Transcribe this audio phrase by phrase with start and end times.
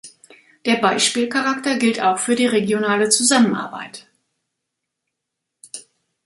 [0.65, 4.07] Der Beispielcharakter gilt auch für die regionale Zusammenarbeit.